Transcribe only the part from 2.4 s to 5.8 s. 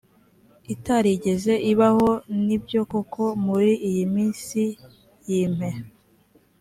ni byo koko muri iyi minsi y impe